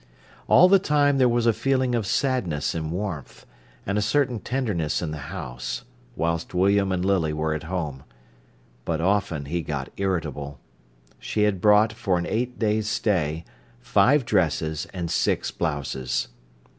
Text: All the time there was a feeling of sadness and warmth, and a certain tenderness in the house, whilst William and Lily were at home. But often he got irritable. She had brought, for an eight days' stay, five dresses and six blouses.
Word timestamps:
All 0.47 0.67
the 0.67 0.79
time 0.79 1.19
there 1.19 1.29
was 1.29 1.45
a 1.45 1.53
feeling 1.53 1.93
of 1.93 2.07
sadness 2.07 2.73
and 2.73 2.89
warmth, 2.91 3.45
and 3.85 3.99
a 3.99 4.01
certain 4.01 4.39
tenderness 4.39 4.99
in 4.99 5.11
the 5.11 5.29
house, 5.29 5.83
whilst 6.15 6.55
William 6.55 6.91
and 6.91 7.05
Lily 7.05 7.33
were 7.33 7.53
at 7.53 7.65
home. 7.69 8.03
But 8.83 8.99
often 8.99 9.45
he 9.45 9.61
got 9.61 9.93
irritable. 9.97 10.59
She 11.19 11.43
had 11.43 11.61
brought, 11.61 11.93
for 11.93 12.17
an 12.17 12.25
eight 12.25 12.57
days' 12.57 12.89
stay, 12.89 13.45
five 13.79 14.25
dresses 14.25 14.87
and 14.91 15.11
six 15.11 15.51
blouses. 15.51 16.29